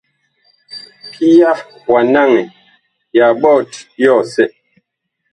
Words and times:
Pia 1.11 1.51
wa 1.91 1.99
naŋɛ 2.13 2.41
ya 3.17 3.25
ɓɔt 3.41 3.71
yɔsɛ. 4.03 4.43